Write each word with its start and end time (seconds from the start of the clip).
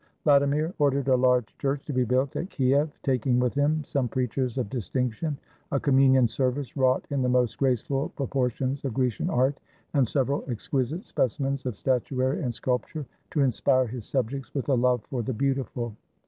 Vladimir 0.23 0.73
ordered 0.79 1.07
a 1.09 1.15
large 1.15 1.55
church 1.59 1.85
to 1.85 1.93
be 1.93 2.03
built 2.03 2.35
at 2.35 2.49
Kiev, 2.49 2.89
taking 3.03 3.39
with 3.39 3.53
him 3.53 3.83
some 3.83 4.07
preachers 4.07 4.57
of 4.57 4.67
distinction; 4.67 5.37
a 5.71 5.79
communion 5.79 6.27
service 6.27 6.75
wrought 6.75 7.05
in 7.11 7.21
the 7.21 7.29
most 7.29 7.59
graceful 7.59 8.11
propor 8.17 8.49
tions 8.49 8.83
of 8.83 8.95
Grecian 8.95 9.29
art, 9.29 9.59
and 9.93 10.07
several 10.07 10.43
exquisite 10.47 11.05
specimens 11.05 11.67
of 11.67 11.77
statuary 11.77 12.41
and 12.41 12.51
sculpture, 12.51 13.05
to 13.29 13.41
inspire 13.41 13.85
his 13.85 14.03
subjects 14.07 14.55
with 14.55 14.69
a 14.69 14.73
love 14.73 15.03
for 15.03 15.21
the 15.21 15.33
beautiful. 15.33 15.93